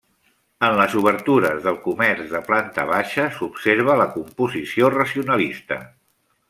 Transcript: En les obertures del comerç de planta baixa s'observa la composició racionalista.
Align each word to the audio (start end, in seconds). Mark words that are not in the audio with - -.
En 0.67 0.77
les 0.77 0.95
obertures 1.01 1.59
del 1.65 1.77
comerç 1.83 2.33
de 2.33 2.41
planta 2.49 2.87
baixa 2.95 3.29
s'observa 3.37 4.01
la 4.03 4.11
composició 4.19 4.93
racionalista. 4.99 5.83